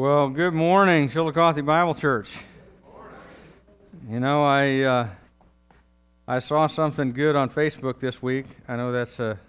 [0.00, 2.30] Well, good morning, Chillicothe Bible Church.
[4.08, 5.08] You know, I uh,
[6.28, 8.46] I saw something good on Facebook this week.
[8.68, 9.40] I know that's a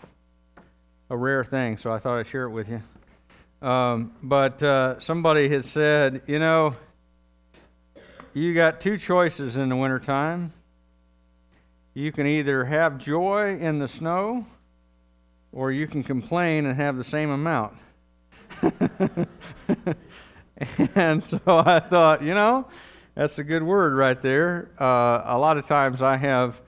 [1.12, 2.82] a rare thing, so I thought I'd share it with you.
[3.62, 6.76] Um, but uh, somebody had said, you know,
[8.34, 10.52] you got two choices in the wintertime.
[11.94, 14.48] You can either have joy in the snow,
[15.52, 17.76] or you can complain and have the same amount.
[20.96, 22.68] and so I thought, you know,
[23.16, 24.70] that's a good word right there.
[24.80, 26.60] Uh, a lot of times I have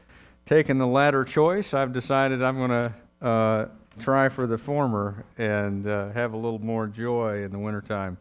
[0.45, 1.73] taken the latter choice.
[1.73, 3.66] I've decided I'm going to uh,
[3.99, 8.18] try for the former and uh, have a little more joy in the wintertime.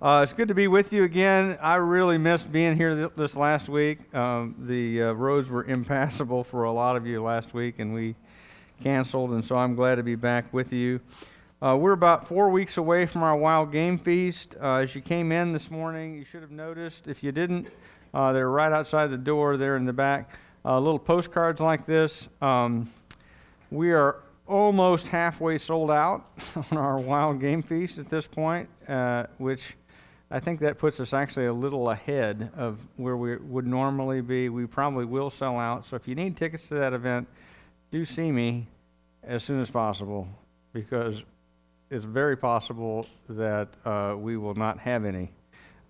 [0.00, 1.56] Uh, it's good to be with you again.
[1.60, 4.14] I really missed being here th- this last week.
[4.14, 8.14] Um, the uh, roads were impassable for a lot of you last week, and we
[8.82, 11.00] canceled, and so I'm glad to be back with you.
[11.64, 14.54] Uh, we're about four weeks away from our wild game feast.
[14.60, 17.08] Uh, as you came in this morning, you should have noticed.
[17.08, 17.68] If you didn't,
[18.12, 20.28] uh, they're right outside the door there in the back.
[20.62, 22.28] Uh, little postcards like this.
[22.42, 22.92] Um,
[23.70, 26.26] we are almost halfway sold out
[26.70, 29.74] on our wild game feast at this point, uh, which
[30.30, 34.50] I think that puts us actually a little ahead of where we would normally be.
[34.50, 35.86] We probably will sell out.
[35.86, 37.26] So if you need tickets to that event,
[37.90, 38.66] do see me
[39.22, 40.28] as soon as possible
[40.74, 41.22] because
[41.90, 45.30] it's very possible that uh, we will not have any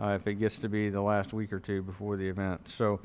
[0.00, 2.68] uh, if it gets to be the last week or two before the event.
[2.68, 3.00] So,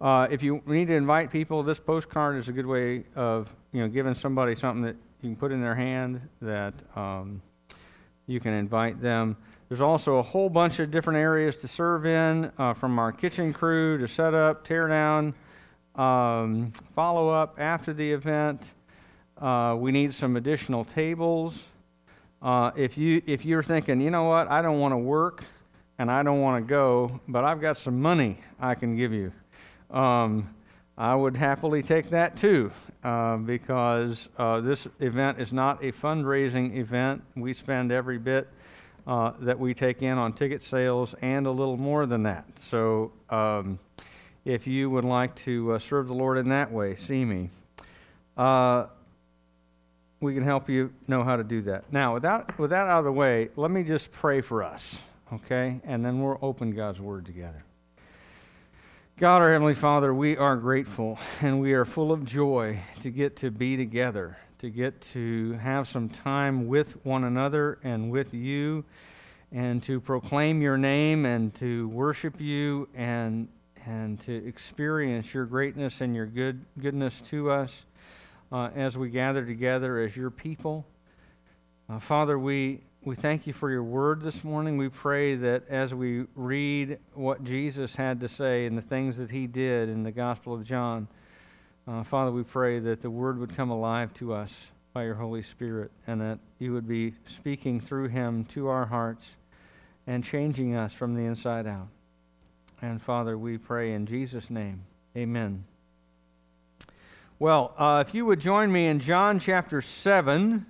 [0.00, 3.80] uh, if you need to invite people, this postcard is a good way of you
[3.80, 7.40] know giving somebody something that you can put in their hand that um,
[8.26, 9.36] you can invite them.
[9.68, 13.52] There's also a whole bunch of different areas to serve in, uh, from our kitchen
[13.52, 15.34] crew to set up, tear down,
[15.94, 18.60] um, follow up after the event.
[19.38, 21.66] Uh, we need some additional tables.
[22.44, 25.42] Uh, if you if you're thinking, you know what, I don't want to work
[25.98, 29.32] and I don't want to go, but I've got some money I can give you,
[29.90, 30.54] um,
[30.98, 32.70] I would happily take that too,
[33.02, 37.22] uh, because uh, this event is not a fundraising event.
[37.34, 38.46] We spend every bit
[39.06, 42.44] uh, that we take in on ticket sales and a little more than that.
[42.58, 43.12] So.
[43.30, 43.78] Um,
[44.44, 47.48] if you would like to uh, serve the Lord in that way, see me.
[48.36, 48.88] Uh,
[50.24, 51.92] we can help you know how to do that.
[51.92, 54.98] Now, with that, with that out of the way, let me just pray for us,
[55.32, 55.80] okay?
[55.84, 57.64] And then we'll open God's Word together.
[59.16, 63.36] God, our Heavenly Father, we are grateful and we are full of joy to get
[63.36, 68.84] to be together, to get to have some time with one another and with you,
[69.52, 73.46] and to proclaim your name and to worship you and,
[73.86, 77.84] and to experience your greatness and your good, goodness to us
[78.54, 80.86] uh, as we gather together as your people.
[81.90, 84.76] Uh, Father, we, we thank you for your word this morning.
[84.76, 89.32] We pray that as we read what Jesus had to say and the things that
[89.32, 91.08] he did in the Gospel of John,
[91.88, 95.42] uh, Father, we pray that the word would come alive to us by your Holy
[95.42, 99.34] Spirit and that you would be speaking through him to our hearts
[100.06, 101.88] and changing us from the inside out.
[102.80, 104.84] And Father, we pray in Jesus' name.
[105.16, 105.64] Amen.
[107.44, 110.64] Well, uh, if you would join me in John chapter 7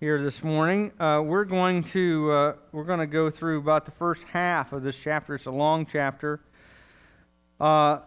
[0.00, 3.92] here this morning, uh, we're going to uh, we're going to go through about the
[3.92, 5.36] first half of this chapter.
[5.36, 6.40] It's a long chapter.
[7.60, 8.00] Uh,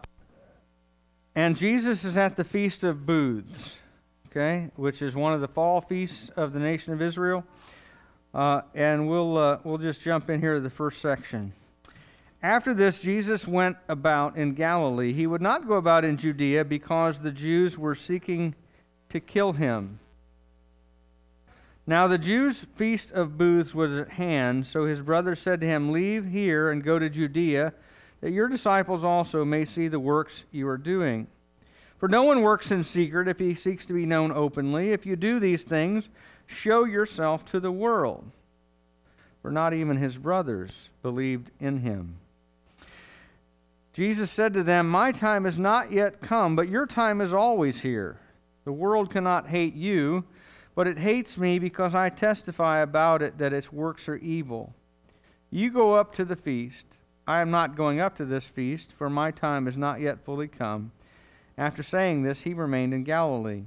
[1.34, 3.78] and Jesus is at the Feast of Booths,
[4.26, 7.46] okay, which is one of the fall feasts of the nation of Israel.
[8.34, 11.54] Uh, and we'll, uh, we'll just jump in here to the first section.
[12.46, 15.12] After this, Jesus went about in Galilee.
[15.12, 18.54] He would not go about in Judea because the Jews were seeking
[19.08, 19.98] to kill him.
[21.88, 25.90] Now the Jews' feast of booths was at hand, so his brothers said to him,
[25.90, 27.74] Leave here and go to Judea,
[28.20, 31.26] that your disciples also may see the works you are doing.
[31.98, 34.92] For no one works in secret if he seeks to be known openly.
[34.92, 36.08] If you do these things,
[36.46, 38.30] show yourself to the world.
[39.42, 42.18] For not even his brothers believed in him.
[43.96, 47.80] Jesus said to them, My time is not yet come, but your time is always
[47.80, 48.20] here.
[48.66, 50.24] The world cannot hate you,
[50.74, 54.74] but it hates me because I testify about it that its works are evil.
[55.50, 56.84] You go up to the feast.
[57.26, 60.46] I am not going up to this feast, for my time is not yet fully
[60.46, 60.92] come.
[61.56, 63.62] After saying this, he remained in Galilee.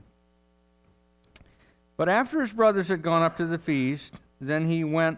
[1.98, 5.18] But after his brothers had gone up to the feast, then he went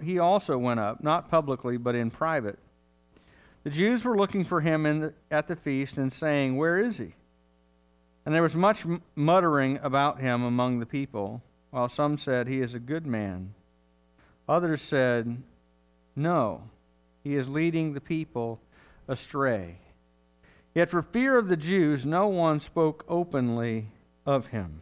[0.00, 2.60] he also went up, not publicly, but in private.
[3.68, 7.12] The Jews were looking for him the, at the feast and saying, Where is he?
[8.24, 12.72] And there was much muttering about him among the people, while some said, He is
[12.72, 13.52] a good man.
[14.48, 15.42] Others said,
[16.16, 16.62] No,
[17.22, 18.58] he is leading the people
[19.06, 19.80] astray.
[20.74, 23.88] Yet for fear of the Jews, no one spoke openly
[24.24, 24.80] of him.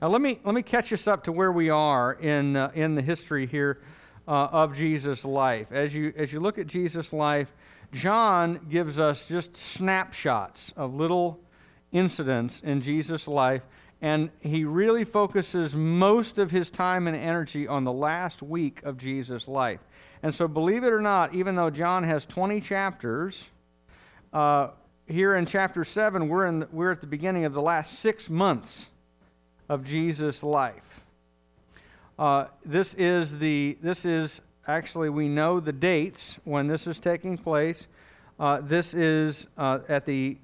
[0.00, 2.94] Now let me let me catch us up to where we are in uh, in
[2.94, 3.80] the history here
[4.28, 5.72] uh, of Jesus' life.
[5.72, 7.52] As you as you look at Jesus' life,
[7.94, 11.38] John gives us just snapshots of little
[11.92, 13.62] incidents in Jesus' life,
[14.02, 18.98] and he really focuses most of his time and energy on the last week of
[18.98, 19.78] Jesus' life.
[20.24, 23.48] And so, believe it or not, even though John has 20 chapters,
[24.32, 24.70] uh,
[25.06, 28.86] here in chapter 7, we're, in, we're at the beginning of the last six months
[29.68, 31.00] of Jesus' life.
[32.18, 37.36] Uh, this is the this is actually we know the dates when this is taking
[37.36, 37.86] place.
[38.38, 40.38] Uh, this is uh, at the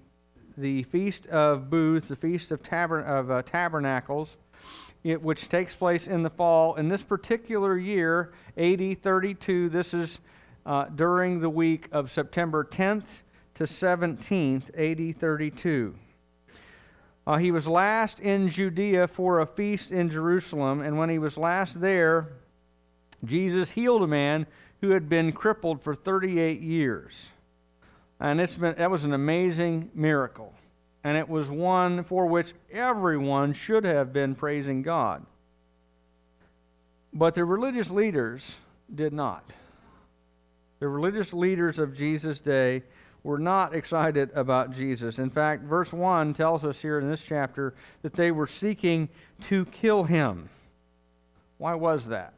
[0.57, 4.37] the feast of booths, the feast of, taber- of uh, tabernacles,
[5.03, 6.75] it, which takes place in the fall.
[6.75, 10.21] In this particular year, AD 32, this is
[10.67, 13.23] uh, during the week of September 10th
[13.55, 15.95] to 17th, AD 32.
[17.27, 21.39] Uh, he was last in Judea for a feast in Jerusalem, and when he was
[21.39, 22.33] last there,
[23.25, 24.47] Jesus healed a man
[24.81, 27.29] who had been crippled for 38 years.
[28.19, 30.55] And it's been, that was an amazing miracle.
[31.05, 35.25] And it was one for which everyone should have been praising God.
[37.13, 38.57] But the religious leaders
[38.95, 39.45] did not.
[40.79, 42.83] The religious leaders of Jesus' day
[43.23, 45.19] were not excited about Jesus.
[45.19, 49.09] In fact, verse 1 tells us here in this chapter that they were seeking
[49.43, 50.49] to kill him.
[51.59, 52.33] Why was that?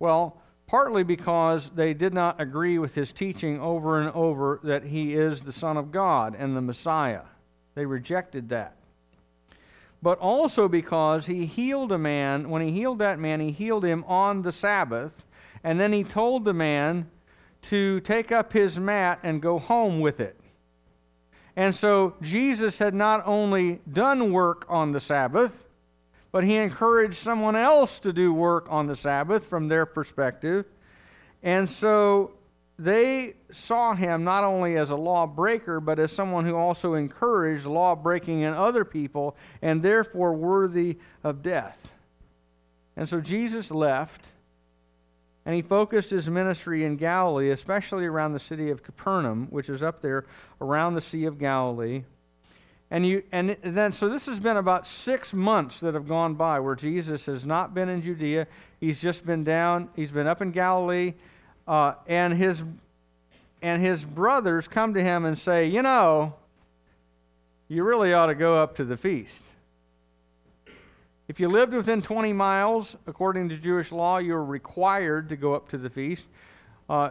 [0.00, 5.14] Well, partly because they did not agree with his teaching over and over that he
[5.14, 7.22] is the Son of God and the Messiah.
[7.76, 8.74] They rejected that.
[10.02, 14.02] But also because he healed a man, when he healed that man, he healed him
[14.08, 15.24] on the Sabbath,
[15.62, 17.08] and then he told the man,
[17.62, 20.38] to take up his mat and go home with it.
[21.56, 25.66] And so Jesus had not only done work on the Sabbath,
[26.32, 30.66] but he encouraged someone else to do work on the Sabbath from their perspective.
[31.42, 32.32] And so
[32.78, 37.94] they saw him not only as a lawbreaker, but as someone who also encouraged law
[37.94, 41.94] breaking in other people and therefore worthy of death.
[42.96, 44.32] And so Jesus left
[45.44, 49.82] and he focused his ministry in Galilee, especially around the city of Capernaum, which is
[49.82, 50.26] up there
[50.60, 52.04] around the Sea of Galilee.
[52.90, 56.58] And, you, and then, so this has been about six months that have gone by
[56.58, 58.48] where Jesus has not been in Judea.
[58.80, 61.14] He's just been down, he's been up in Galilee.
[61.68, 62.64] Uh, and, his,
[63.62, 66.34] and his brothers come to him and say, You know,
[67.68, 69.44] you really ought to go up to the feast.
[71.28, 75.68] If you lived within 20 miles, according to Jewish law, you're required to go up
[75.68, 76.26] to the feast.
[76.88, 77.10] Uh,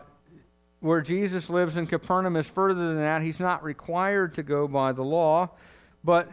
[0.79, 3.21] where Jesus lives in Capernaum is further than that.
[3.21, 5.49] He's not required to go by the law,
[6.03, 6.29] but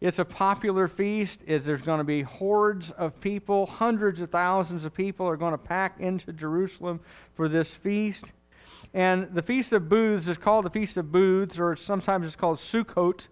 [0.00, 1.42] it's a popular feast.
[1.46, 5.52] Is there's going to be hordes of people, hundreds of thousands of people are going
[5.52, 7.00] to pack into Jerusalem
[7.34, 8.32] for this feast.
[8.94, 12.58] And the Feast of Booths is called the Feast of Booths, or sometimes it's called
[12.58, 13.28] Sukkot,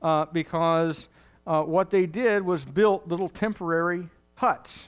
[0.00, 1.08] uh, because
[1.46, 4.86] uh, what they did was built little temporary huts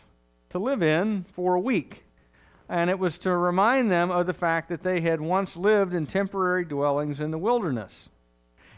[0.50, 2.03] to live in for a week.
[2.68, 6.06] And it was to remind them of the fact that they had once lived in
[6.06, 8.08] temporary dwellings in the wilderness.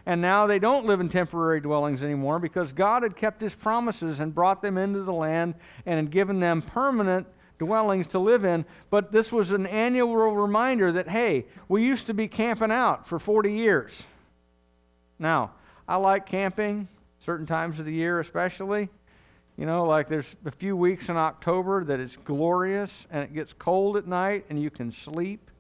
[0.04, 4.20] And now they don't live in temporary dwellings anymore because God had kept his promises
[4.20, 7.26] and brought them into the land and had given them permanent
[7.58, 8.64] dwellings to live in.
[8.90, 13.18] But this was an annual reminder that, hey, we used to be camping out for
[13.18, 14.04] 40 years.
[15.18, 15.52] Now,
[15.88, 16.88] I like camping
[17.18, 18.88] certain times of the year, especially.
[19.56, 23.54] You know, like there's a few weeks in October that it's glorious and it gets
[23.54, 25.50] cold at night and you can sleep.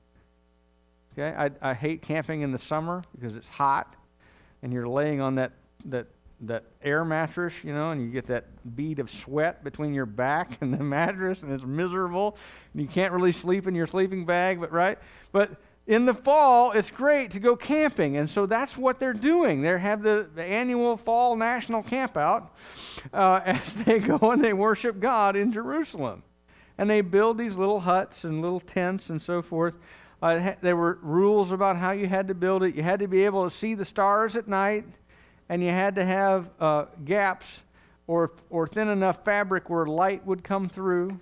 [1.12, 3.96] Okay, I, I hate camping in the summer because it's hot
[4.62, 5.52] and you're laying on that,
[5.86, 6.08] that,
[6.42, 10.58] that air mattress, you know, and you get that bead of sweat between your back
[10.60, 12.36] and the mattress and it's miserable
[12.74, 14.98] and you can't really sleep in your sleeping bag, but right?
[15.32, 18.16] But in the fall, it's great to go camping.
[18.16, 19.62] And so that's what they're doing.
[19.62, 22.48] They have the, the annual fall national campout
[23.12, 26.22] uh, as they go and they worship God in Jerusalem.
[26.76, 29.76] And they build these little huts and little tents and so forth.
[30.20, 32.74] Uh, there were rules about how you had to build it.
[32.74, 34.84] You had to be able to see the stars at night,
[35.48, 37.62] and you had to have uh, gaps
[38.06, 41.20] or, or thin enough fabric where light would come through.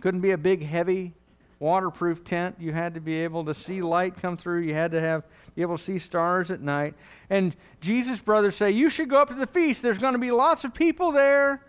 [0.00, 1.14] Couldn't be a big, heavy
[1.58, 2.56] waterproof tent.
[2.58, 4.60] You had to be able to see light come through.
[4.60, 6.94] You had to have be able to see stars at night.
[7.30, 9.82] And Jesus' brothers say, "You should go up to the feast.
[9.82, 11.64] There's going to be lots of people there."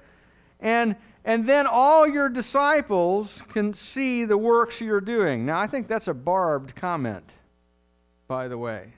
[0.60, 5.46] And and then all your disciples can see the works you're doing.
[5.46, 7.32] Now, I think that's a barbed comment,
[8.27, 8.94] by the way.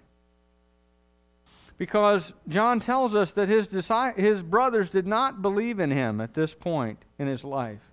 [1.78, 3.70] Because John tells us that his,
[4.18, 7.87] his brothers did not believe in him at this point in his life.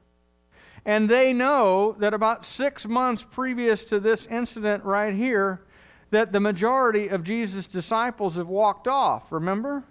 [0.86, 5.62] And they know that about six months previous to this incident right here,
[6.10, 9.32] that the majority of Jesus' disciples have walked off.
[9.32, 9.84] Remember?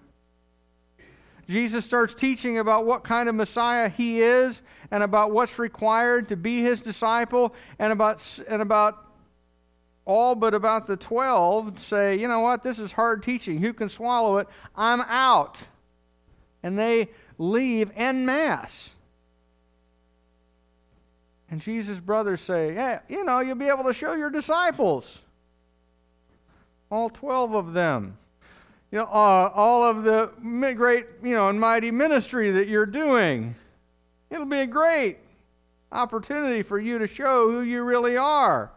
[1.50, 6.38] Jesus starts teaching about what kind of Messiah he is and about what's required to
[6.38, 9.03] be his disciple and about, and about
[10.05, 13.59] all but about the 12 say, you know what, this is hard teaching.
[13.59, 14.47] Who can swallow it?
[14.75, 15.67] I'm out.
[16.62, 18.92] And they leave en masse.
[21.53, 25.19] And Jesus' brothers say, yeah, you know, you'll be able to show your disciples.
[26.89, 28.17] All 12 of them
[28.93, 30.29] you know, uh, all of the
[30.75, 33.55] great, you know, and mighty ministry that you're doing.
[34.29, 35.17] It'll be a great
[35.91, 38.72] opportunity for you to show who you really are.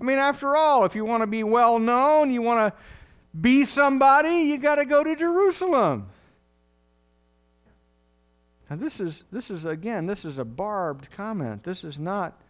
[0.00, 2.80] I mean, after all, if you want to be well known, you want to
[3.40, 6.08] be somebody, you got to go to Jerusalem.
[8.70, 11.64] Now this is this is again, this is a barbed comment.
[11.64, 12.40] This is not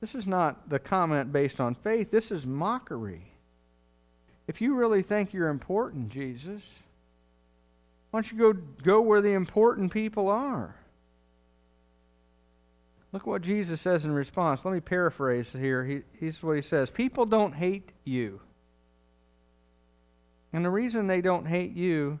[0.00, 2.10] this is not the comment based on faith.
[2.10, 3.32] This is mockery.
[4.46, 6.62] If you really think you're important, Jesus,
[8.10, 8.52] why don't you go,
[8.82, 10.76] go where the important people are?
[13.12, 14.64] Look what Jesus says in response.
[14.64, 15.84] Let me paraphrase here.
[15.84, 18.40] He, he's what he says People don't hate you.
[20.52, 22.18] And the reason they don't hate you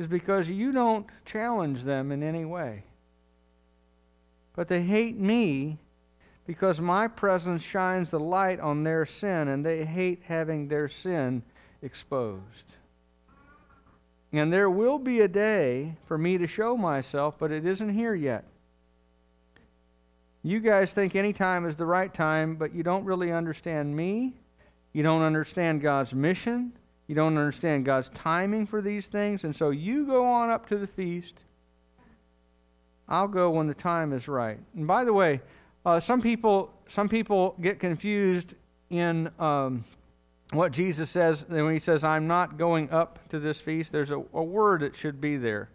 [0.00, 2.84] is because you don't challenge them in any way.
[4.56, 5.78] But they hate me
[6.46, 11.42] because my presence shines the light on their sin, and they hate having their sin
[11.82, 12.64] exposed.
[14.32, 18.14] And there will be a day for me to show myself, but it isn't here
[18.14, 18.44] yet.
[20.42, 24.32] You guys think any time is the right time, but you don't really understand me.
[24.94, 26.72] You don't understand God's mission.
[27.10, 29.42] You don't understand God's timing for these things.
[29.42, 31.42] And so you go on up to the feast.
[33.08, 34.60] I'll go when the time is right.
[34.76, 35.40] And by the way,
[35.84, 38.54] uh, some people some people get confused
[38.90, 39.84] in um,
[40.52, 44.22] what Jesus says when he says, I'm not going up to this feast, there's a,
[44.32, 45.68] a word that should be there.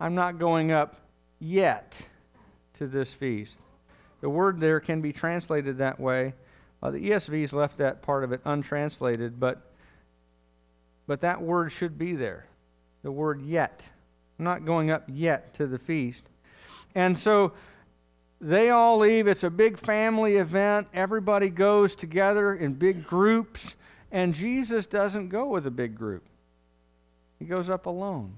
[0.00, 0.96] I'm not going up
[1.38, 2.04] yet
[2.74, 3.58] to this feast.
[4.22, 6.34] The word there can be translated that way.
[6.82, 9.62] Uh, the ESV's left that part of it untranslated, but,
[11.08, 12.46] but that word should be there.
[13.02, 13.82] The word yet.
[14.38, 16.22] I'm not going up yet to the feast.
[16.94, 17.54] And so
[18.40, 19.26] they all leave.
[19.26, 20.86] It's a big family event.
[20.92, 23.74] Everybody goes together in big groups.
[24.12, 26.24] And Jesus doesn't go with a big group,
[27.38, 28.34] he goes up alone,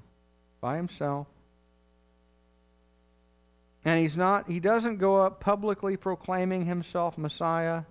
[0.61, 1.27] by himself.
[3.85, 7.83] And he's not, he doesn't go up publicly proclaiming himself Messiah.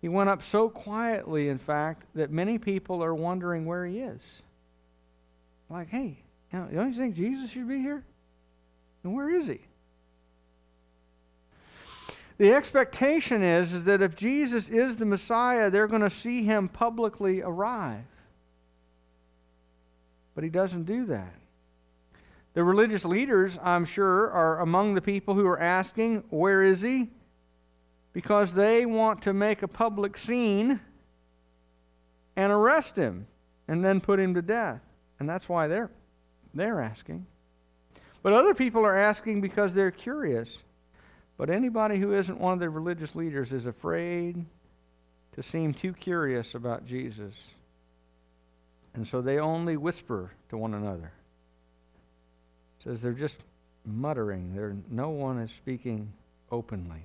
[0.00, 4.42] He went up so quietly, in fact, that many people are wondering where he is.
[5.68, 6.18] Like, hey,
[6.52, 8.02] don't you think Jesus should be here?
[9.04, 9.60] And where is he?
[12.38, 16.68] The expectation is, is that if Jesus is the Messiah, they're going to see him
[16.68, 18.04] publicly arrive.
[20.34, 21.34] But he doesn't do that.
[22.54, 27.10] The religious leaders, I'm sure, are among the people who are asking, Where is he?
[28.12, 30.80] Because they want to make a public scene
[32.36, 33.26] and arrest him
[33.68, 34.80] and then put him to death.
[35.18, 35.90] And that's why they're,
[36.54, 37.26] they're asking.
[38.22, 40.58] But other people are asking because they're curious.
[41.36, 44.44] But anybody who isn't one of the religious leaders is afraid
[45.32, 47.50] to seem too curious about Jesus.
[48.94, 51.12] And so they only whisper to one another.
[52.78, 53.38] It says they're just
[53.86, 54.54] muttering.
[54.54, 56.12] There, no one is speaking
[56.50, 57.04] openly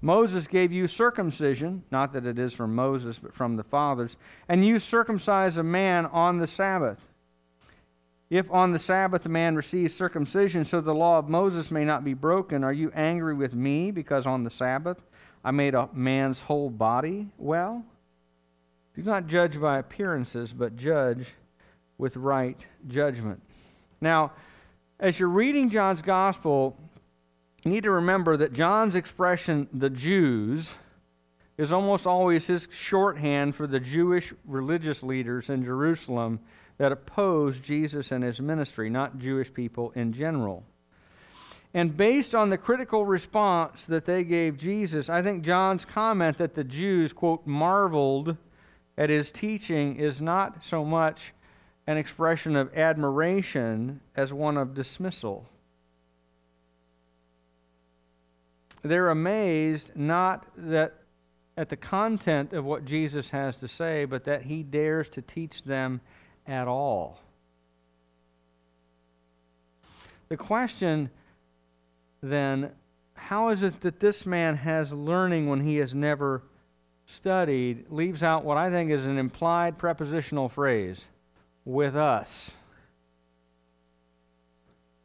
[0.00, 4.64] Moses gave you circumcision, not that it is from Moses, but from the fathers, and
[4.64, 7.06] you circumcise a man on the Sabbath.
[8.28, 12.04] If on the Sabbath a man receives circumcision, so the law of Moses may not
[12.04, 15.00] be broken, are you angry with me because on the Sabbath
[15.44, 17.84] I made a man's whole body well?
[18.96, 21.34] Do not judge by appearances, but judge
[21.98, 23.42] with right judgment.
[24.00, 24.32] Now,
[24.98, 26.76] as you're reading John's gospel,
[27.66, 30.76] you need to remember that John's expression, the Jews,
[31.58, 36.38] is almost always his shorthand for the Jewish religious leaders in Jerusalem
[36.78, 40.62] that opposed Jesus and his ministry, not Jewish people in general.
[41.74, 46.54] And based on the critical response that they gave Jesus, I think John's comment that
[46.54, 48.36] the Jews, quote, marveled
[48.96, 51.32] at his teaching is not so much
[51.88, 55.48] an expression of admiration as one of dismissal.
[58.86, 60.94] They're amazed not that
[61.56, 65.62] at the content of what Jesus has to say, but that he dares to teach
[65.62, 66.00] them
[66.46, 67.20] at all.
[70.28, 71.10] The question
[72.22, 72.72] then,
[73.14, 76.42] how is it that this man has learning when he has never
[77.06, 81.08] studied, leaves out what I think is an implied prepositional phrase
[81.64, 82.50] with us?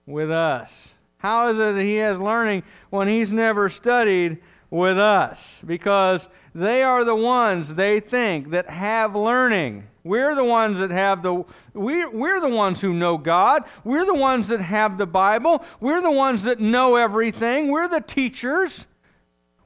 [0.05, 0.91] With us.
[1.21, 4.39] How is it that he has learning when he's never studied
[4.71, 5.61] with us?
[5.63, 9.83] Because they are the ones they think that have learning.
[10.03, 11.43] We're the ones that have the
[11.75, 13.65] we're, we're the ones who know God.
[13.83, 15.63] We're the ones that have the Bible.
[15.79, 17.67] We're the ones that know everything.
[17.67, 18.87] We're the teachers.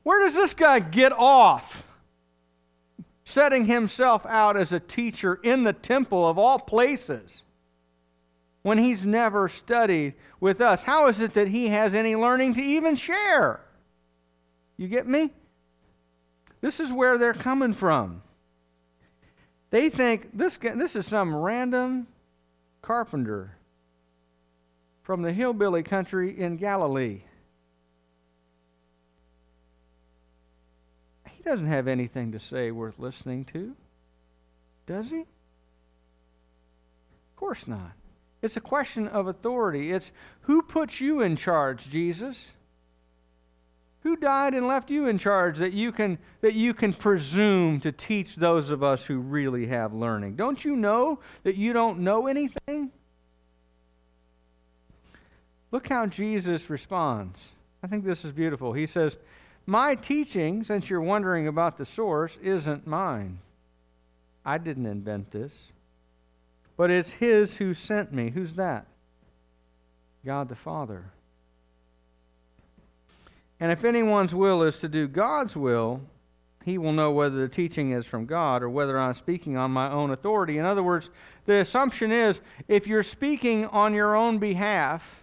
[0.04, 1.88] Where does this guy get off?
[3.24, 7.45] Setting himself out as a teacher in the temple of all places
[8.66, 10.82] when he's never studied with us?
[10.82, 13.62] How is it that he has any learning to even share?
[14.76, 15.30] You get me?
[16.62, 18.24] This is where they're coming from.
[19.70, 22.08] They think this, this is some random
[22.82, 23.56] carpenter
[25.04, 27.22] from the hillbilly country in Galilee.
[31.30, 33.76] He doesn't have anything to say worth listening to,
[34.88, 35.20] does he?
[35.20, 35.28] Of
[37.36, 37.92] course not.
[38.42, 39.92] It's a question of authority.
[39.92, 42.54] It's who puts you in charge, Jesus?
[44.02, 47.92] Who died and left you in charge that you can that you can presume to
[47.92, 50.36] teach those of us who really have learning?
[50.36, 52.92] Don't you know that you don't know anything?
[55.72, 57.50] Look how Jesus responds.
[57.82, 58.74] I think this is beautiful.
[58.74, 59.18] He says,
[59.66, 63.40] "My teaching, since you're wondering about the source, isn't mine.
[64.46, 65.56] I didn't invent this
[66.78, 68.30] but it's His who sent me.
[68.30, 68.86] Who's that?
[70.26, 71.12] God the Father.
[73.60, 76.02] And if anyone's will is to do God's will,
[76.66, 79.90] he will know whether the teaching is from God or whether I'm speaking on my
[79.90, 80.58] own authority.
[80.58, 81.12] In other words,
[81.46, 85.22] the assumption is if you're speaking on your own behalf,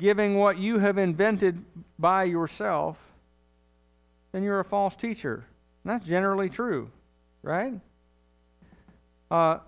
[0.00, 1.64] giving what you have invented
[1.96, 2.98] by yourself,
[4.32, 5.44] then you're a false teacher.
[5.84, 6.90] And that's generally true,
[7.42, 7.74] right?
[9.30, 9.58] Uh,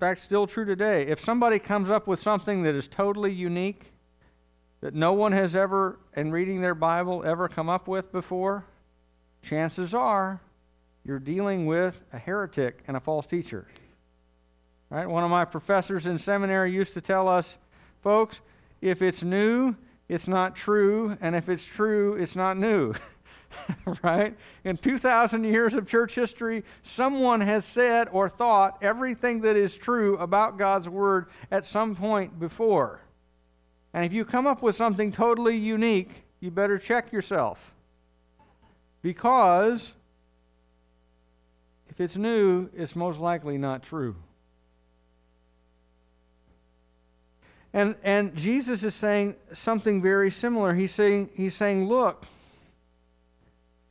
[0.00, 1.06] fact, still true today.
[1.06, 3.92] If somebody comes up with something that is totally unique,
[4.80, 8.64] that no one has ever, in reading their Bible, ever come up with before,
[9.42, 10.40] chances are
[11.04, 13.66] you're dealing with a heretic and a false teacher.
[14.90, 15.08] Right?
[15.08, 17.58] One of my professors in seminary used to tell us,
[18.02, 18.40] folks,
[18.80, 19.76] if it's new,
[20.08, 22.94] it's not true, and if it's true, it's not new.
[24.02, 24.36] right?
[24.64, 30.16] In 2,000 years of church history, someone has said or thought everything that is true
[30.18, 33.00] about God's Word at some point before.
[33.92, 37.74] And if you come up with something totally unique, you better check yourself.
[39.02, 39.92] Because
[41.88, 44.16] if it's new, it's most likely not true.
[47.72, 50.74] And, and Jesus is saying something very similar.
[50.74, 52.26] He's saying, he's saying, look,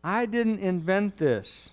[0.03, 1.69] I didn't invent this.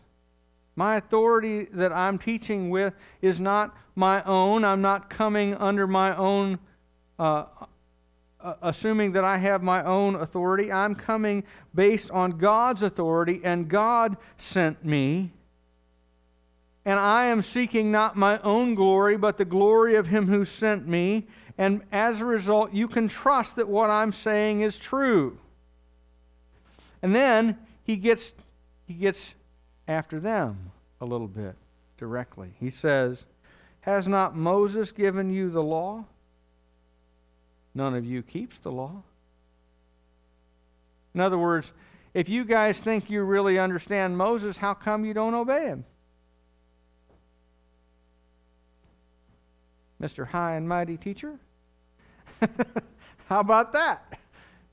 [0.74, 4.64] My authority that I'm teaching with is not my own.
[4.64, 6.58] I'm not coming under my own,
[7.18, 7.44] uh,
[8.40, 10.70] uh, assuming that I have my own authority.
[10.70, 15.32] I'm coming based on God's authority, and God sent me.
[16.84, 20.86] And I am seeking not my own glory, but the glory of Him who sent
[20.86, 21.26] me.
[21.58, 25.38] And as a result, you can trust that what I'm saying is true.
[27.02, 28.32] And then he gets,
[28.88, 29.34] he gets
[29.86, 31.54] after them a little bit
[31.96, 32.50] directly.
[32.58, 33.22] He says,
[33.82, 36.04] Has not Moses given you the law?
[37.74, 39.02] None of you keeps the law.
[41.14, 41.72] In other words,
[42.12, 45.84] if you guys think you really understand Moses, how come you don't obey him?
[50.02, 50.26] Mr.
[50.26, 51.38] High and Mighty Teacher?
[53.28, 54.18] how about that?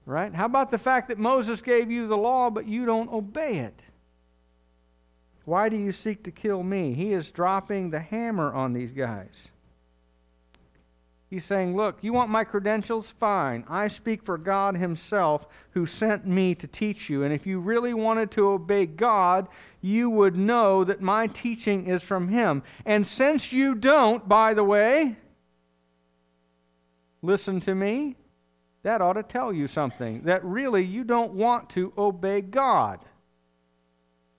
[0.05, 0.33] Right?
[0.33, 3.81] How about the fact that Moses gave you the law, but you don't obey it?
[5.45, 6.93] Why do you seek to kill me?
[6.93, 9.49] He is dropping the hammer on these guys.
[11.33, 13.09] He's saying, Look, you want my credentials?
[13.09, 13.65] Fine.
[13.67, 17.23] I speak for God Himself who sent me to teach you.
[17.23, 19.47] And if you really wanted to obey God,
[19.81, 22.61] you would know that my teaching is from Him.
[22.85, 25.17] And since you don't, by the way,
[27.23, 28.15] listen to me,
[28.83, 32.99] that ought to tell you something that really you don't want to obey God.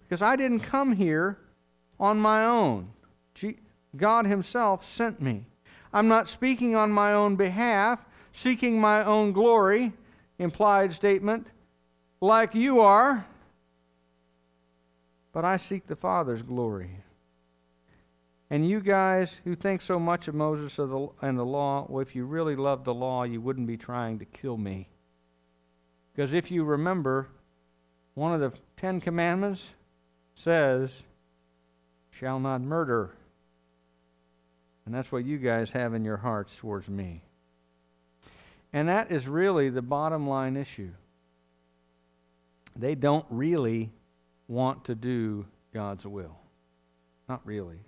[0.00, 1.38] Because I didn't come here
[1.98, 2.90] on my own.
[3.96, 5.44] God Himself sent me.
[5.92, 9.92] I'm not speaking on my own behalf, seeking my own glory,
[10.38, 11.46] implied statement,
[12.20, 13.24] like you are,
[15.33, 17.03] but I seek the Father's glory.
[18.54, 22.24] And you guys who think so much of Moses and the law, well, if you
[22.24, 24.88] really loved the law, you wouldn't be trying to kill me.
[26.14, 27.26] Because if you remember,
[28.14, 29.70] one of the Ten Commandments
[30.36, 31.02] says,
[32.12, 33.10] shall not murder.
[34.86, 37.22] And that's what you guys have in your hearts towards me.
[38.72, 40.92] And that is really the bottom line issue.
[42.76, 43.90] They don't really
[44.46, 46.38] want to do God's will.
[47.28, 47.80] Not really.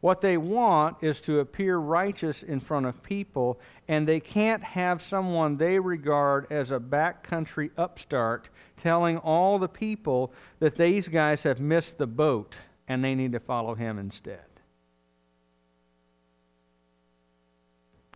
[0.00, 5.02] What they want is to appear righteous in front of people, and they can't have
[5.02, 11.60] someone they regard as a backcountry upstart telling all the people that these guys have
[11.60, 12.56] missed the boat
[12.88, 14.40] and they need to follow him instead.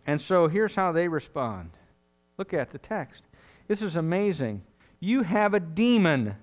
[0.07, 1.71] And so here's how they respond.
[2.37, 3.23] Look at the text.
[3.67, 4.63] This is amazing.
[4.99, 6.35] You have a demon.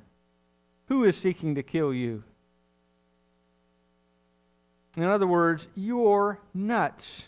[0.86, 2.24] Who is seeking to kill you?
[4.96, 7.26] In other words, you're nuts.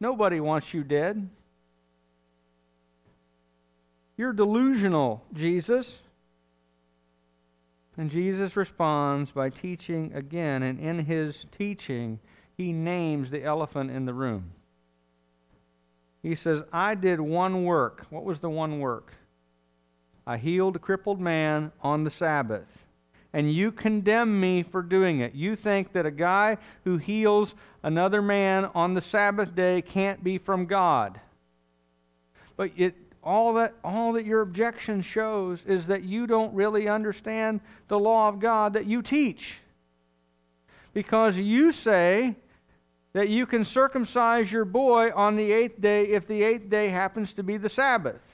[0.00, 1.28] Nobody wants you dead.
[4.16, 6.00] You're delusional, Jesus.
[7.96, 12.18] And Jesus responds by teaching again, and in his teaching,
[12.56, 14.50] he names the elephant in the room.
[16.22, 18.06] He says, I did one work.
[18.10, 19.14] What was the one work?
[20.26, 22.83] I healed a crippled man on the Sabbath.
[23.34, 25.34] And you condemn me for doing it.
[25.34, 30.38] You think that a guy who heals another man on the Sabbath day can't be
[30.38, 31.18] from God.
[32.56, 32.94] But it,
[33.24, 38.28] all, that, all that your objection shows is that you don't really understand the law
[38.28, 39.58] of God that you teach.
[40.92, 42.36] Because you say
[43.14, 47.32] that you can circumcise your boy on the eighth day if the eighth day happens
[47.32, 48.33] to be the Sabbath.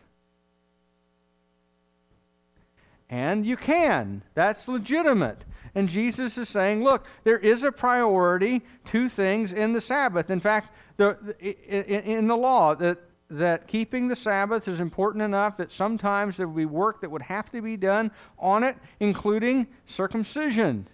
[3.10, 4.22] And you can.
[4.34, 5.44] That's legitimate.
[5.74, 10.30] And Jesus is saying, look, there is a priority to things in the Sabbath.
[10.30, 15.72] In fact, the, in the law, that, that keeping the Sabbath is important enough that
[15.72, 20.86] sometimes there would be work that would have to be done on it, including circumcision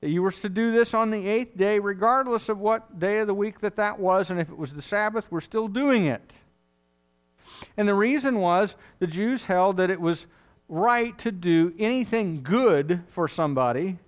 [0.00, 3.26] that you were to do this on the eighth day, regardless of what day of
[3.26, 6.42] the week that that was, and if it was the Sabbath, we're still doing it.
[7.76, 10.26] And the reason was the Jews held that it was
[10.68, 13.98] right to do anything good for somebody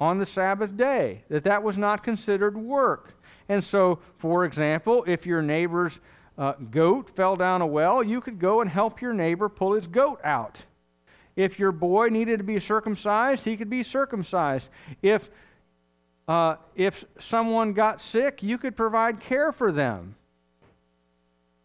[0.00, 3.14] on the Sabbath day, that that was not considered work.
[3.48, 6.00] And so, for example, if your neighbor's
[6.36, 9.86] uh, goat fell down a well, you could go and help your neighbor pull his
[9.86, 10.64] goat out.
[11.36, 14.68] If your boy needed to be circumcised, he could be circumcised.
[15.02, 15.30] If,
[16.28, 20.16] uh, if someone got sick, you could provide care for them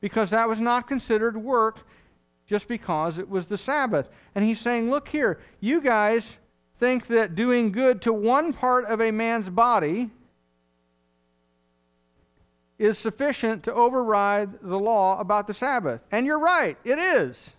[0.01, 1.85] because that was not considered work
[2.49, 4.09] just because it was the Sabbath.
[4.33, 6.39] And he's saying, Look here, you guys
[6.79, 10.09] think that doing good to one part of a man's body
[12.79, 16.03] is sufficient to override the law about the Sabbath.
[16.11, 17.51] And you're right, it is.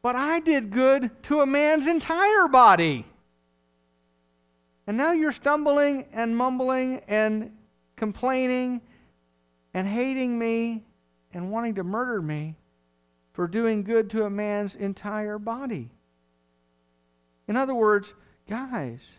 [0.00, 3.04] But I did good to a man's entire body.
[4.86, 7.50] And now you're stumbling and mumbling and
[7.96, 8.80] complaining
[9.74, 10.84] and hating me
[11.32, 12.56] and wanting to murder me
[13.32, 15.90] for doing good to a man's entire body.
[17.48, 18.14] In other words,
[18.48, 19.16] guys,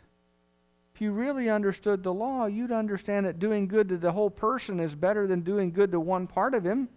[0.94, 4.80] if you really understood the law, you'd understand that doing good to the whole person
[4.80, 6.88] is better than doing good to one part of him.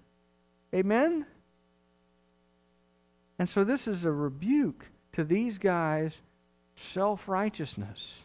[0.75, 1.25] Amen?
[3.39, 6.21] And so this is a rebuke to these guys'
[6.77, 8.23] self righteousness.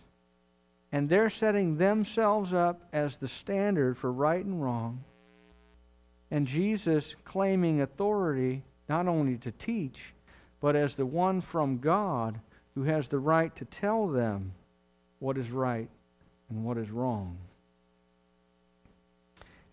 [0.92, 5.06] And they're setting themselves up as the standard for right and wrong.
[6.32, 10.14] And Jesus claiming authority not only to teach,
[10.62, 12.40] but as the one from God
[12.74, 14.54] who has the right to tell them
[15.20, 15.90] what is right
[16.50, 17.38] and what is wrong.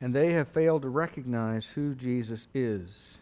[0.00, 3.18] And they have failed to recognize who Jesus is.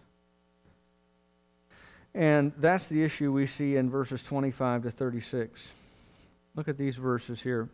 [2.14, 5.72] And that's the issue we see in verses 25 to 36.
[6.54, 7.68] Look at these verses here.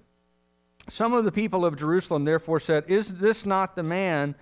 [0.88, 4.35] Some of the people of Jerusalem therefore said, Is this not the man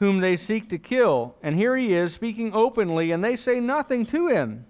[0.00, 1.36] whom they seek to kill?
[1.42, 4.66] And here he is speaking openly, and they say nothing to him.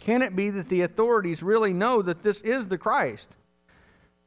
[0.00, 3.36] Can it be that the authorities really know that this is the Christ?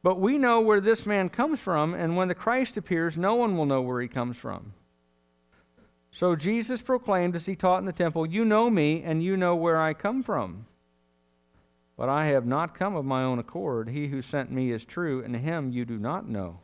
[0.02, 3.56] But we know where this man comes from, and when the Christ appears, no one
[3.56, 4.72] will know where he comes from.
[6.10, 9.54] So Jesus proclaimed as he taught in the temple, You know me, and you know
[9.54, 10.66] where I come from.
[11.98, 13.90] But I have not come of my own accord.
[13.90, 16.60] He who sent me is true, and him you do not know.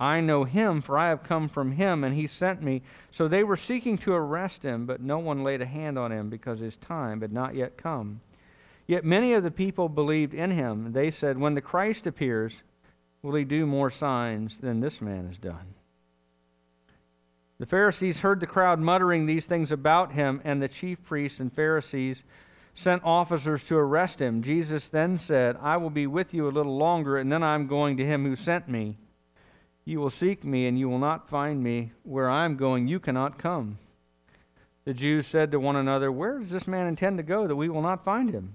[0.00, 2.80] I know him, for I have come from him, and he sent me.
[3.10, 6.30] So they were seeking to arrest him, but no one laid a hand on him,
[6.30, 8.22] because his time had not yet come.
[8.86, 10.92] Yet many of the people believed in him.
[10.92, 12.62] They said, When the Christ appears,
[13.20, 15.74] will he do more signs than this man has done?
[17.58, 21.52] The Pharisees heard the crowd muttering these things about him, and the chief priests and
[21.52, 22.24] Pharisees
[22.72, 24.40] sent officers to arrest him.
[24.40, 27.66] Jesus then said, I will be with you a little longer, and then I am
[27.66, 28.96] going to him who sent me.
[29.90, 31.90] You will seek me, and you will not find me.
[32.04, 33.78] Where I am going, you cannot come.
[34.84, 37.68] The Jews said to one another, Where does this man intend to go that we
[37.68, 38.52] will not find him?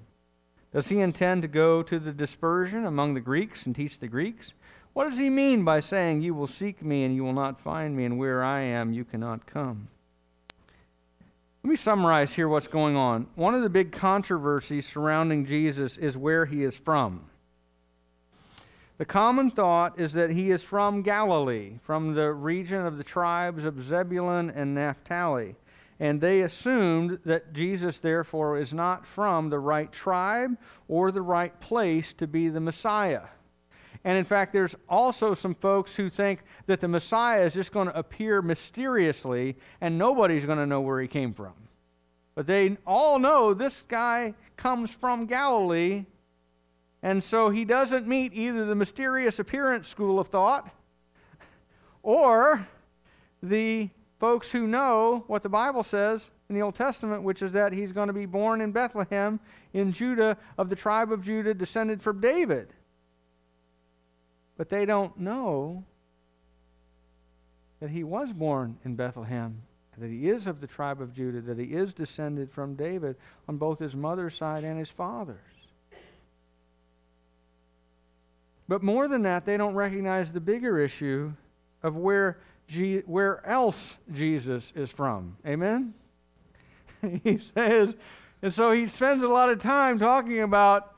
[0.72, 4.54] Does he intend to go to the dispersion among the Greeks and teach the Greeks?
[4.94, 7.98] What does he mean by saying, You will seek me and you will not find
[7.98, 9.90] me, and where I am you cannot come?
[11.66, 13.28] Let me summarize here what's going on.
[13.36, 17.26] One of the big controversies surrounding Jesus is where he is from.
[18.98, 23.66] The common thought is that he is from Galilee, from the region of the tribes
[23.66, 25.56] of Zebulun and Naphtali.
[26.00, 31.58] And they assumed that Jesus, therefore, is not from the right tribe or the right
[31.60, 33.24] place to be the Messiah.
[34.06, 37.88] And in fact, there's also some folks who think that the Messiah is just going
[37.88, 41.54] to appear mysteriously and nobody's going to know where he came from.
[42.36, 46.06] But they all know this guy comes from Galilee,
[47.06, 50.74] and so he doesn't meet either the mysterious appearance school of thought
[52.02, 52.68] or
[53.44, 57.74] the folks who know what the Bible says in the Old Testament, which is that
[57.74, 59.40] he's going to be born in Bethlehem
[59.72, 62.74] in Judah, of the tribe of Judah, descended from David.
[64.58, 65.84] But they don't know
[67.82, 69.62] that he was born in Bethlehem,
[70.00, 73.16] that he is of the tribe of Judah, that he is descended from David
[73.48, 75.55] on both his mother's side and his father's.
[78.68, 81.34] But more than that, they don't recognize the bigger issue
[81.84, 85.38] of where, Je- where else Jesus is from.
[85.46, 85.94] Amen?
[87.24, 87.96] he says,
[88.42, 90.96] and so he spends a lot of time talking about,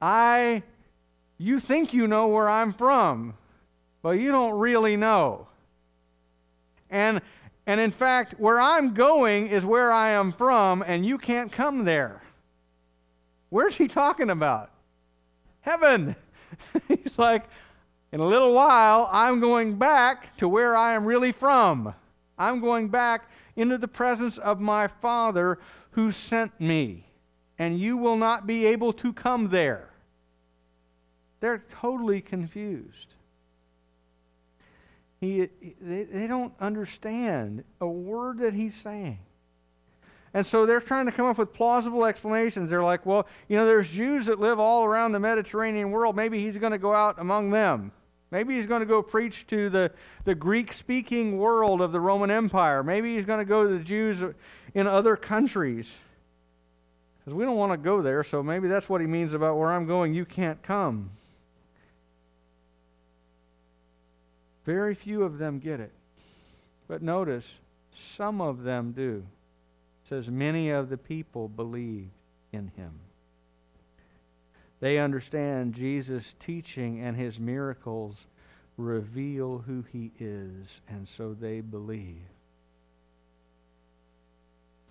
[0.00, 0.62] I
[1.38, 3.34] you think you know where I'm from,
[4.02, 5.46] but you don't really know.
[6.90, 7.20] And,
[7.64, 11.84] and in fact, where I'm going is where I am from, and you can't come
[11.84, 12.22] there.
[13.50, 14.70] Where's he talking about?
[15.60, 16.16] Heaven.
[16.88, 17.44] He's like,
[18.12, 21.94] in a little while, I'm going back to where I am really from.
[22.38, 25.58] I'm going back into the presence of my Father
[25.92, 27.06] who sent me,
[27.58, 29.90] and you will not be able to come there.
[31.40, 33.14] They're totally confused.
[35.20, 35.48] He,
[35.80, 39.18] they, they don't understand a word that he's saying.
[40.34, 42.70] And so they're trying to come up with plausible explanations.
[42.70, 46.16] They're like, well, you know, there's Jews that live all around the Mediterranean world.
[46.16, 47.92] Maybe he's going to go out among them.
[48.30, 49.90] Maybe he's going to go preach to the,
[50.24, 52.82] the Greek speaking world of the Roman Empire.
[52.82, 54.22] Maybe he's going to go to the Jews
[54.74, 55.90] in other countries.
[57.18, 59.70] Because we don't want to go there, so maybe that's what he means about where
[59.70, 61.10] I'm going, you can't come.
[64.66, 65.92] Very few of them get it.
[66.86, 67.60] But notice,
[67.90, 69.24] some of them do.
[70.08, 72.12] Says, Many of the people believed
[72.50, 72.92] in him.
[74.80, 78.26] They understand Jesus' teaching and his miracles
[78.78, 82.22] reveal who he is, and so they believe.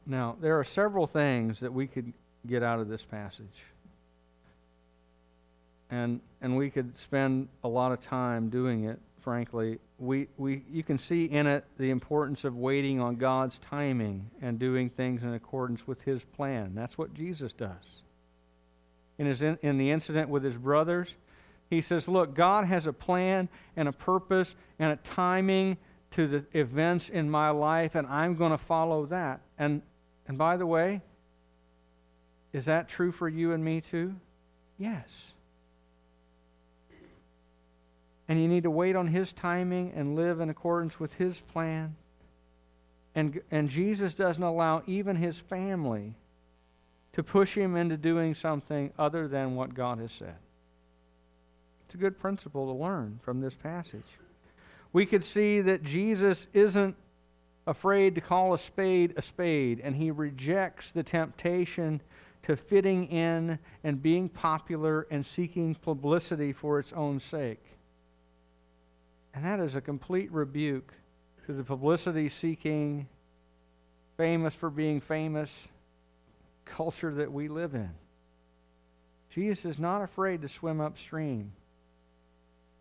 [0.05, 2.13] Now, there are several things that we could
[2.45, 3.63] get out of this passage.
[5.89, 10.83] And, and we could spend a lot of time doing it frankly, we, we, you
[10.83, 15.33] can see in it the importance of waiting on God's timing and doing things in
[15.33, 16.71] accordance with His plan.
[16.73, 18.03] That's what Jesus does.
[19.17, 21.17] In, his, in, the incident with his brothers,
[21.69, 25.75] he says, Look, God has a plan and a purpose and a timing
[26.11, 29.41] to the events in my life and I'm going to follow that.
[29.59, 29.81] And
[30.25, 31.01] and by the way,
[32.53, 34.15] is that true for you and me too?
[34.77, 35.33] Yes.
[38.27, 41.95] And you need to wait on his timing and live in accordance with his plan.
[43.15, 46.13] And and Jesus doesn't allow even his family
[47.13, 50.35] to push him into doing something other than what God has said.
[51.85, 54.19] It's a good principle to learn from this passage.
[54.93, 56.95] We could see that Jesus isn't
[57.65, 62.01] afraid to call a spade a spade, and he rejects the temptation
[62.43, 67.76] to fitting in and being popular and seeking publicity for its own sake.
[69.37, 70.91] And that is a complete rebuke
[71.45, 73.07] to the publicity seeking,
[74.17, 75.67] famous for being famous
[76.65, 77.91] culture that we live in.
[79.29, 81.51] Jesus is not afraid to swim upstream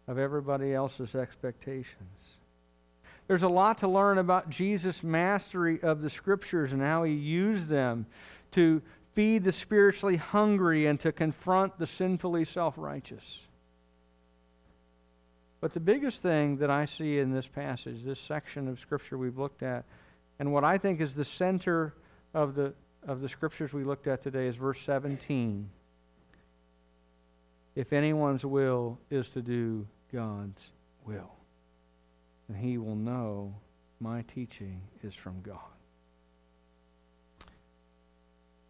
[0.09, 2.25] of everybody else's expectations.
[3.29, 7.69] There's a lot to learn about Jesus' mastery of the scriptures and how he used
[7.69, 8.07] them
[8.53, 8.81] to
[9.13, 13.47] feed the spiritually hungry and to confront the sinfully self righteous.
[15.61, 19.39] But the biggest thing that I see in this passage, this section of scripture we've
[19.39, 19.85] looked at,
[20.39, 21.95] and what I think is the center
[22.35, 22.75] of the,
[23.07, 25.71] of the scriptures we looked at today is verse 17.
[27.75, 30.71] If anyone's will is to do God's
[31.05, 31.33] will.
[32.49, 33.55] And he will know
[34.01, 35.59] my teaching is from God.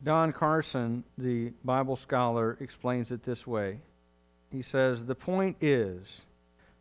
[0.02, 3.80] Don Carson, the Bible scholar, explains it this way.
[4.52, 6.25] He says, The point is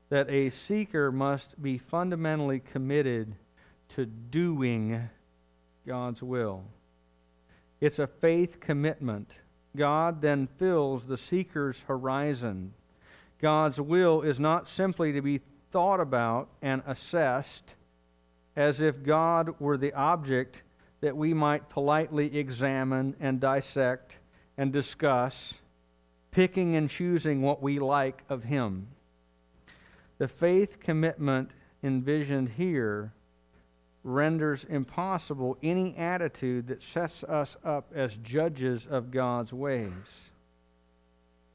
[0.10, 3.36] that a seeker must be fundamentally committed
[3.90, 5.10] to doing
[5.88, 6.64] God's will.
[7.82, 9.32] It's a faith commitment.
[9.76, 12.74] God then fills the seeker's horizon
[13.42, 15.42] God's will is not simply to be
[15.72, 17.76] thought about and assessed
[18.56, 20.64] as if God were the object
[21.02, 24.18] that we might politely examine and dissect
[24.58, 25.56] and discuss,
[26.32, 28.88] picking and choosing what we like of Him.
[30.18, 31.52] The faith commitment
[31.84, 33.14] envisioned here
[34.04, 40.32] renders impossible any attitude that sets us up as judges of God's ways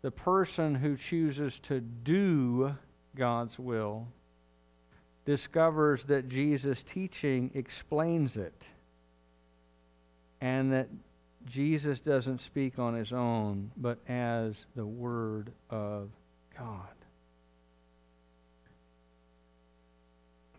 [0.03, 2.75] the person who chooses to do
[3.15, 4.09] God's will
[5.25, 8.69] discovers that Jesus' teaching explains it
[10.41, 10.89] and that
[11.45, 16.11] Jesus doesn't speak on his own, but as the Word of
[16.57, 16.89] God.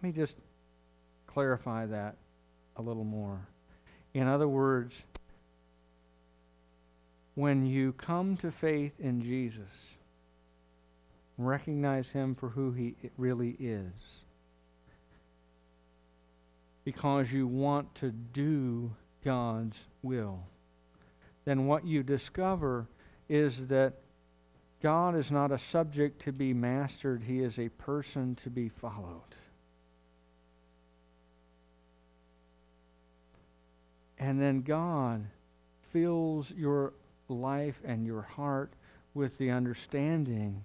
[0.01, 0.37] Let me just
[1.27, 2.15] clarify that
[2.75, 3.47] a little more.
[4.15, 5.03] In other words,
[7.35, 9.95] when you come to faith in Jesus,
[11.37, 13.91] recognize him for who he really is,
[16.83, 18.91] because you want to do
[19.23, 20.39] God's will,
[21.45, 22.87] then what you discover
[23.29, 23.99] is that
[24.81, 29.35] God is not a subject to be mastered, he is a person to be followed.
[34.21, 35.25] And then God
[35.91, 36.93] fills your
[37.27, 38.71] life and your heart
[39.15, 40.63] with the understanding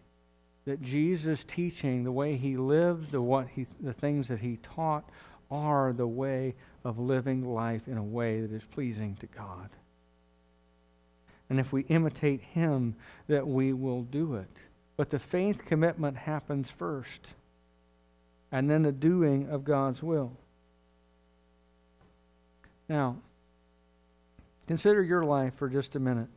[0.66, 5.08] that Jesus' teaching, the way he lived, the, what he, the things that he taught,
[5.50, 9.70] are the way of living life in a way that is pleasing to God.
[11.48, 12.94] And if we imitate him,
[13.28, 14.50] that we will do it.
[14.98, 17.32] But the faith commitment happens first,
[18.52, 20.32] and then the doing of God's will.
[22.88, 23.16] Now,
[24.66, 26.28] consider your life for just a minute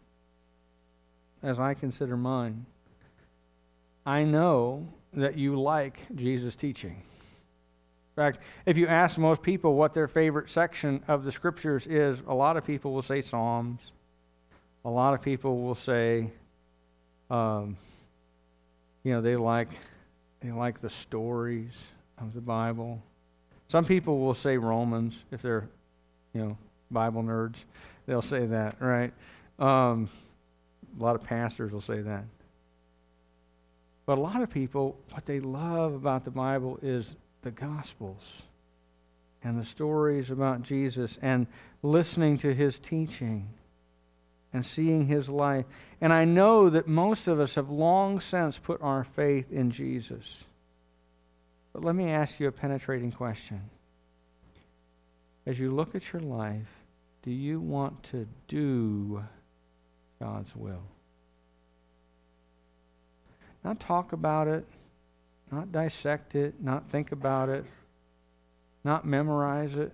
[1.41, 2.65] as I consider mine,
[4.05, 6.91] I know that you like Jesus' teaching.
[6.91, 12.21] In fact, if you ask most people what their favorite section of the scriptures is,
[12.27, 13.79] a lot of people will say Psalms.
[14.83, 16.31] A lot of people will say,
[17.29, 17.77] um,
[19.03, 19.69] you know, they like
[20.41, 21.71] they like the stories
[22.17, 23.01] of the Bible.
[23.67, 25.67] Some people will say Romans if they're,
[26.33, 26.57] you know,
[26.91, 27.63] Bible nerds.
[28.09, 29.13] They'll say that, right?
[29.59, 30.09] Um,
[30.99, 32.23] a lot of pastors will say that.
[34.07, 38.41] But a lot of people, what they love about the Bible is the Gospels
[39.43, 41.45] and the stories about Jesus and
[41.83, 43.47] listening to his teaching
[44.53, 45.65] and seeing his life.
[46.01, 50.45] And I know that most of us have long since put our faith in Jesus.
[51.73, 53.69] But let me ask you a penetrating question.
[55.45, 56.78] As you look at your life,
[57.21, 59.23] do you want to do
[60.19, 60.83] God's will.
[63.63, 64.65] Not talk about it,
[65.51, 67.65] not dissect it, not think about it,
[68.83, 69.91] not memorize it,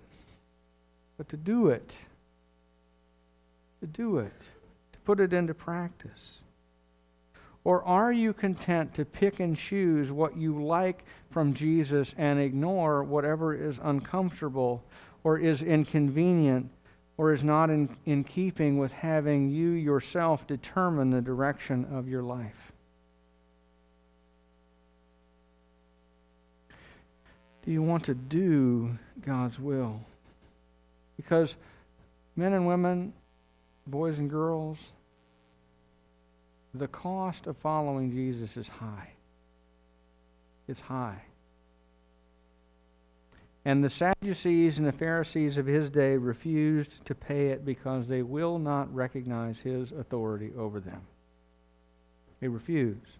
[1.16, 1.96] but to do it.
[3.80, 4.40] To do it,
[4.92, 6.40] to put it into practice.
[7.64, 13.02] Or are you content to pick and choose what you like from Jesus and ignore
[13.02, 14.84] whatever is uncomfortable
[15.24, 16.70] or is inconvenient
[17.18, 22.22] or is not in, in keeping with having you yourself determine the direction of your
[22.22, 22.72] life?
[27.64, 30.00] Do you want to do God's will?
[31.16, 31.56] Because
[32.36, 33.12] men and women,
[33.86, 34.92] boys and girls,
[36.72, 39.10] the cost of following Jesus is high.
[40.68, 41.22] It's high.
[43.66, 48.22] And the Sadducees and the Pharisees of his day refused to pay it because they
[48.22, 51.02] will not recognize his authority over them.
[52.40, 53.18] They refuse.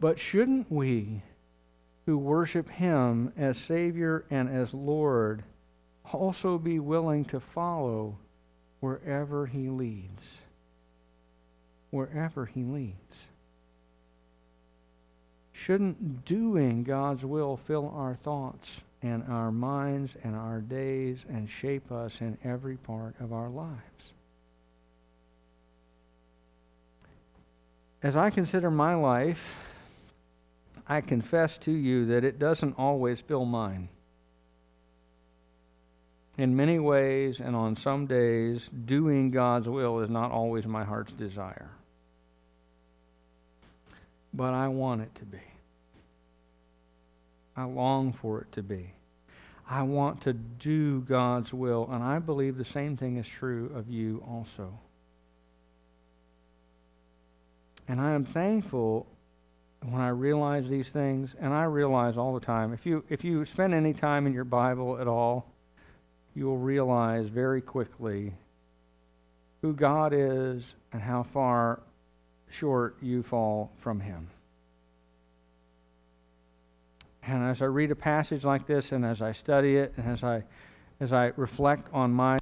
[0.00, 1.22] But shouldn't we,
[2.06, 5.44] who worship him as Savior and as Lord,
[6.10, 8.16] also be willing to follow
[8.80, 10.38] wherever he leads?
[11.96, 13.28] wherever He leads.
[15.56, 21.90] Shouldn't doing God's will fill our thoughts and our minds and our days and shape
[21.90, 24.12] us in every part of our lives?
[28.02, 29.56] As I consider my life,
[30.86, 33.88] I confess to you that it doesn't always fill mine.
[36.36, 41.14] In many ways and on some days, doing God's will is not always my heart's
[41.14, 41.70] desire
[44.36, 45.40] but I want it to be.
[47.56, 48.92] I long for it to be.
[49.68, 53.88] I want to do God's will, and I believe the same thing is true of
[53.88, 54.78] you also.
[57.88, 59.06] And I am thankful
[59.82, 62.72] when I realize these things, and I realize all the time.
[62.72, 65.50] If you if you spend any time in your Bible at all,
[66.34, 68.34] you will realize very quickly
[69.62, 71.80] who God is and how far
[72.48, 74.28] short you fall from Him.
[77.22, 80.22] And as I read a passage like this, and as I study it, and as
[80.22, 80.44] I,
[81.00, 82.38] as I reflect on my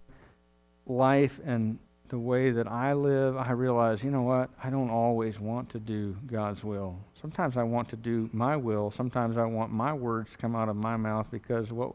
[0.86, 1.78] life and
[2.08, 4.50] the way that I live, I realize, you know what?
[4.62, 6.98] I don't always want to do God's will.
[7.20, 8.90] Sometimes I want to do my will.
[8.90, 11.92] Sometimes I want my words to come out of my mouth because what,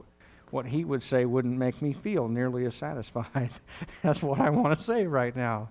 [0.50, 3.52] what He would say wouldn't make me feel nearly as satisfied.
[4.02, 5.70] That's what I want to say right now.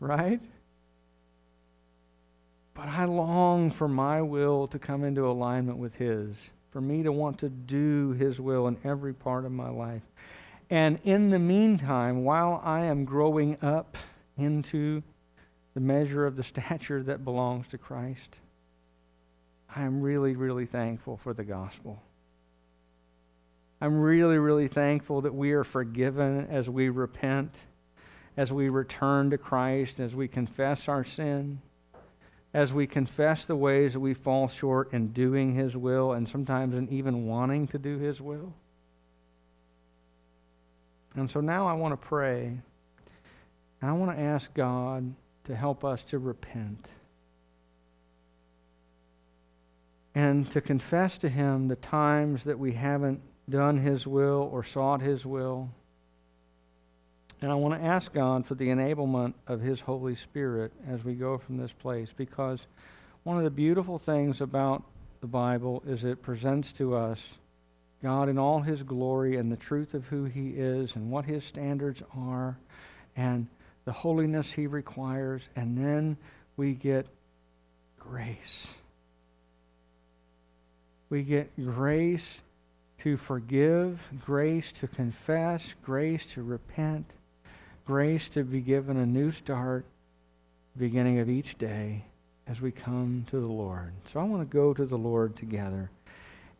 [0.00, 0.40] Right?
[2.76, 7.10] But I long for my will to come into alignment with His, for me to
[7.10, 10.02] want to do His will in every part of my life.
[10.68, 13.96] And in the meantime, while I am growing up
[14.36, 15.02] into
[15.72, 18.38] the measure of the stature that belongs to Christ,
[19.74, 22.02] I am really, really thankful for the gospel.
[23.80, 27.54] I'm really, really thankful that we are forgiven as we repent,
[28.36, 31.62] as we return to Christ, as we confess our sin
[32.56, 36.74] as we confess the ways that we fall short in doing His will and sometimes
[36.74, 38.54] in even wanting to do His will.
[41.16, 42.46] And so now I want to pray.
[43.82, 46.88] And I want to ask God to help us to repent
[50.14, 55.02] and to confess to Him the times that we haven't done His will or sought
[55.02, 55.68] His will
[57.42, 61.14] and I want to ask God for the enablement of His Holy Spirit as we
[61.14, 62.66] go from this place because
[63.24, 64.82] one of the beautiful things about
[65.20, 67.36] the Bible is it presents to us
[68.02, 71.44] God in all His glory and the truth of who He is and what His
[71.44, 72.56] standards are
[73.16, 73.48] and
[73.84, 75.48] the holiness He requires.
[75.56, 76.16] And then
[76.56, 77.06] we get
[77.98, 78.72] grace.
[81.08, 82.42] We get grace
[82.98, 87.10] to forgive, grace to confess, grace to repent
[87.86, 89.86] grace to be given a new start,
[90.76, 92.04] beginning of each day
[92.46, 93.92] as we come to the Lord.
[94.06, 95.90] So I want to go to the Lord together.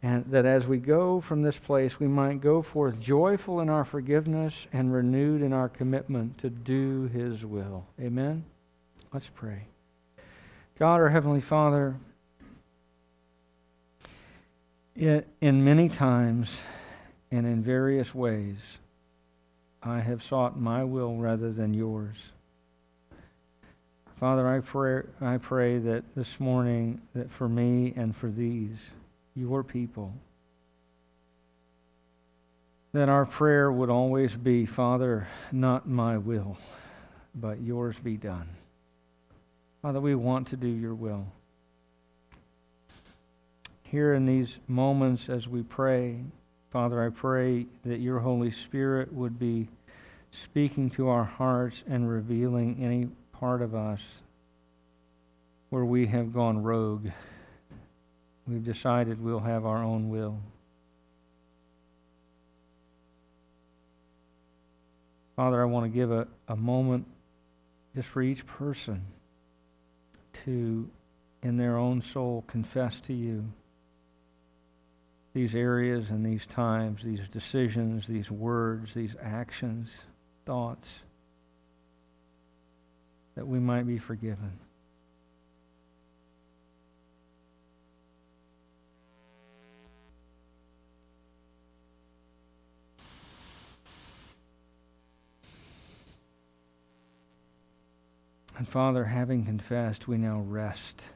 [0.02, 3.84] And that as we go from this place, we might go forth joyful in our
[3.84, 7.86] forgiveness and renewed in our commitment to do His will.
[8.00, 8.44] Amen?
[9.12, 9.62] Let's pray.
[10.78, 11.96] God, our Heavenly Father,
[14.94, 16.60] it, in many times
[17.30, 18.78] and in various ways,
[19.86, 22.32] I have sought my will rather than yours.
[24.18, 28.90] Father, I pray, I pray that this morning, that for me and for these,
[29.36, 30.12] your people,
[32.92, 36.56] that our prayer would always be, Father, not my will,
[37.34, 38.48] but yours be done.
[39.82, 41.26] Father, we want to do your will.
[43.82, 46.16] Here in these moments as we pray,
[46.70, 49.68] Father, I pray that your Holy Spirit would be
[50.36, 54.20] speaking to our hearts and revealing any part of us
[55.70, 57.08] where we have gone rogue.
[58.46, 60.38] We've decided we'll have our own will.
[65.36, 67.06] Father, I want to give a, a moment
[67.94, 69.02] just for each person
[70.44, 70.88] to,
[71.42, 73.44] in their own soul, confess to you
[75.32, 80.04] these areas and these times, these decisions, these words, these actions,
[80.46, 81.02] thoughts,
[83.34, 84.58] that we might be forgiven.
[98.56, 101.10] And Father, having confessed, we now rest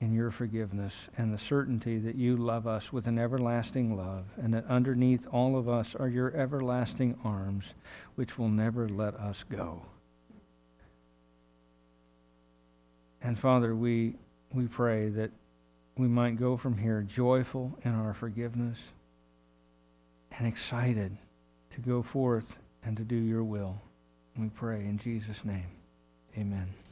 [0.00, 4.52] in your forgiveness and the certainty that you love us with an everlasting love, and
[4.52, 7.74] that underneath all of us are your everlasting arms,
[8.14, 9.82] which will never let us go.
[13.22, 14.14] And Father, we,
[14.52, 15.30] we pray that
[15.96, 18.90] we might go from here joyful in our forgiveness
[20.38, 21.16] and excited
[21.70, 23.80] to go forth and to do your will.
[24.38, 25.66] We pray in Jesus' name.
[26.36, 26.85] Amen.